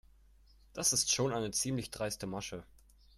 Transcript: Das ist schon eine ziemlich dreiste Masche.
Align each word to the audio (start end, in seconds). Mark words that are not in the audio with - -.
Das 0.73 0.93
ist 0.93 1.11
schon 1.13 1.31
eine 1.31 1.51
ziemlich 1.51 1.91
dreiste 1.91 2.25
Masche. 2.25 2.63